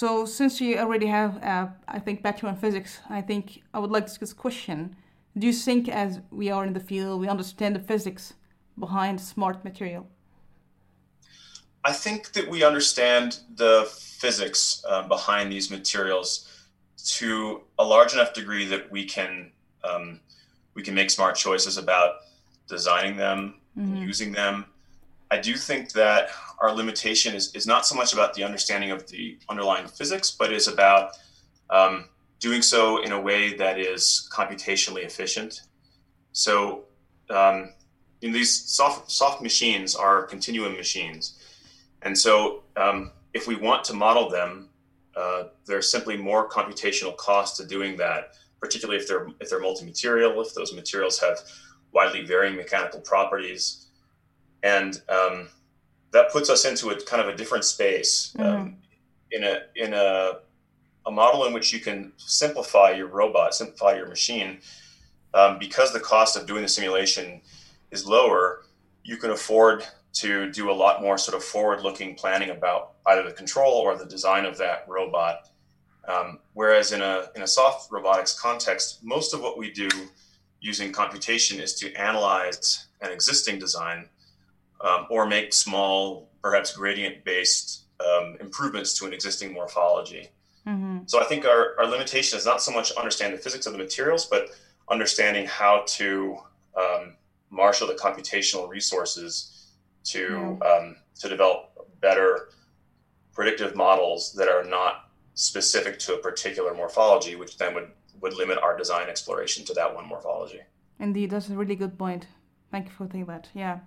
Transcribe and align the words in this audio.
So 0.00 0.26
since 0.26 0.60
you 0.60 0.78
already 0.78 1.06
have, 1.06 1.42
uh, 1.42 1.66
I 1.88 1.98
think, 1.98 2.22
bachelor 2.22 2.50
in 2.50 2.54
physics, 2.54 3.00
I 3.10 3.20
think 3.20 3.62
I 3.74 3.80
would 3.80 3.90
like 3.90 4.06
to 4.06 4.12
ask 4.12 4.20
this 4.20 4.32
question. 4.32 4.94
Do 5.36 5.44
you 5.44 5.52
think 5.52 5.88
as 5.88 6.20
we 6.30 6.52
are 6.52 6.64
in 6.64 6.72
the 6.72 6.84
field, 6.90 7.20
we 7.20 7.26
understand 7.26 7.74
the 7.74 7.80
physics 7.80 8.34
behind 8.78 9.20
smart 9.20 9.64
material? 9.64 10.06
I 11.84 11.92
think 11.92 12.30
that 12.34 12.48
we 12.48 12.62
understand 12.62 13.40
the 13.56 13.88
physics 13.92 14.84
uh, 14.88 15.02
behind 15.08 15.50
these 15.50 15.68
materials 15.68 16.30
to 17.18 17.62
a 17.80 17.84
large 17.84 18.12
enough 18.12 18.32
degree 18.34 18.66
that 18.66 18.92
we 18.92 19.04
can 19.04 19.50
um, 19.82 20.20
we 20.74 20.82
can 20.84 20.94
make 20.94 21.10
smart 21.10 21.34
choices 21.34 21.76
about 21.76 22.10
designing 22.68 23.16
them, 23.16 23.54
mm-hmm. 23.76 23.96
using 23.96 24.30
them. 24.30 24.66
I 25.30 25.38
do 25.38 25.54
think 25.54 25.92
that 25.92 26.30
our 26.60 26.72
limitation 26.74 27.34
is, 27.34 27.54
is 27.54 27.66
not 27.66 27.86
so 27.86 27.94
much 27.94 28.12
about 28.12 28.34
the 28.34 28.44
understanding 28.44 28.90
of 28.90 29.06
the 29.08 29.38
underlying 29.48 29.86
physics, 29.86 30.30
but 30.30 30.52
is 30.52 30.68
about 30.68 31.12
um, 31.70 32.06
doing 32.40 32.62
so 32.62 33.02
in 33.02 33.12
a 33.12 33.20
way 33.20 33.54
that 33.56 33.78
is 33.78 34.28
computationally 34.32 35.04
efficient. 35.04 35.62
So, 36.32 36.84
um, 37.30 37.74
in 38.22 38.32
these 38.32 38.64
soft, 38.64 39.10
soft 39.10 39.42
machines 39.42 39.94
are 39.94 40.22
continuum 40.22 40.72
machines. 40.72 41.38
And 42.02 42.16
so, 42.16 42.62
um, 42.76 43.12
if 43.34 43.46
we 43.46 43.54
want 43.54 43.84
to 43.84 43.94
model 43.94 44.30
them, 44.30 44.70
uh, 45.16 45.44
there's 45.66 45.90
simply 45.90 46.16
more 46.16 46.48
computational 46.48 47.16
cost 47.16 47.56
to 47.56 47.66
doing 47.66 47.96
that, 47.96 48.34
particularly 48.60 49.00
if 49.00 49.06
they're 49.08 49.28
if 49.40 49.50
they're 49.50 49.60
multi-material, 49.60 50.40
if 50.40 50.54
those 50.54 50.72
materials 50.74 51.18
have 51.20 51.38
widely 51.92 52.24
varying 52.24 52.56
mechanical 52.56 53.00
properties, 53.00 53.87
and 54.62 55.02
um, 55.08 55.48
that 56.12 56.30
puts 56.32 56.50
us 56.50 56.64
into 56.64 56.90
a 56.90 57.00
kind 57.02 57.22
of 57.22 57.28
a 57.28 57.36
different 57.36 57.64
space 57.64 58.34
um, 58.38 58.44
mm-hmm. 58.44 58.70
in 59.32 59.44
a 59.44 59.60
in 59.76 59.94
a 59.94 60.38
a 61.06 61.10
model 61.10 61.46
in 61.46 61.52
which 61.54 61.72
you 61.72 61.80
can 61.80 62.12
simplify 62.18 62.90
your 62.90 63.06
robot, 63.06 63.54
simplify 63.54 63.96
your 63.96 64.08
machine, 64.08 64.58
um, 65.32 65.58
because 65.58 65.92
the 65.92 66.00
cost 66.00 66.36
of 66.36 66.46
doing 66.46 66.62
the 66.62 66.68
simulation 66.68 67.40
is 67.90 68.06
lower. 68.06 68.64
You 69.04 69.16
can 69.16 69.30
afford 69.30 69.86
to 70.14 70.50
do 70.52 70.70
a 70.70 70.72
lot 70.72 71.00
more 71.00 71.16
sort 71.16 71.36
of 71.36 71.42
forward-looking 71.42 72.16
planning 72.16 72.50
about 72.50 72.94
either 73.06 73.22
the 73.22 73.32
control 73.32 73.72
or 73.72 73.96
the 73.96 74.04
design 74.04 74.44
of 74.44 74.58
that 74.58 74.84
robot. 74.86 75.48
Um, 76.06 76.40
whereas 76.54 76.92
in 76.92 77.02
a 77.02 77.26
in 77.36 77.42
a 77.42 77.46
soft 77.46 77.90
robotics 77.90 78.38
context, 78.38 79.00
most 79.02 79.34
of 79.34 79.40
what 79.40 79.58
we 79.58 79.70
do 79.70 79.88
using 80.60 80.92
computation 80.92 81.60
is 81.60 81.74
to 81.76 81.92
analyze 81.94 82.86
an 83.00 83.12
existing 83.12 83.58
design 83.58 84.08
um, 84.80 85.06
or 85.10 85.26
make 85.26 85.52
small, 85.52 86.30
perhaps 86.42 86.74
gradient-based 86.74 87.84
um, 88.00 88.36
improvements 88.40 88.94
to 88.98 89.06
an 89.06 89.12
existing 89.12 89.52
morphology. 89.52 90.28
Mm-hmm. 90.66 90.98
So 91.06 91.20
I 91.20 91.24
think 91.24 91.44
our, 91.46 91.74
our 91.78 91.86
limitation 91.86 92.38
is 92.38 92.44
not 92.44 92.62
so 92.62 92.70
much 92.70 92.92
understand 92.92 93.34
the 93.34 93.38
physics 93.38 93.66
of 93.66 93.72
the 93.72 93.78
materials, 93.78 94.26
but 94.26 94.50
understanding 94.90 95.46
how 95.46 95.84
to 95.86 96.38
um, 96.76 97.14
marshal 97.50 97.86
the 97.86 97.94
computational 97.94 98.68
resources 98.68 99.72
to 100.04 100.58
um, 100.64 100.96
to 101.20 101.28
develop 101.28 101.88
better 102.00 102.50
predictive 103.32 103.74
models 103.74 104.32
that 104.34 104.48
are 104.48 104.64
not 104.64 105.10
specific 105.34 105.98
to 106.00 106.14
a 106.14 106.18
particular 106.18 106.74
morphology, 106.74 107.34
which 107.36 107.56
then 107.58 107.74
would 107.74 107.90
would 108.20 108.34
limit 108.34 108.58
our 108.58 108.76
design 108.76 109.08
exploration 109.08 109.64
to 109.64 109.72
that 109.74 109.94
one 109.94 110.06
morphology. 110.06 110.60
Indeed, 110.98 111.30
that's 111.30 111.48
a 111.48 111.54
really 111.54 111.76
good 111.76 111.98
point. 111.98 112.26
Thank 112.70 112.86
you 112.86 112.92
for 112.92 113.08
saying 113.10 113.26
that. 113.26 113.48
Yeah. 113.54 113.78